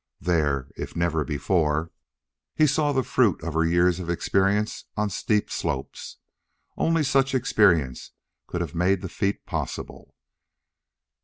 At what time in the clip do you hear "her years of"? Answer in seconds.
3.53-4.09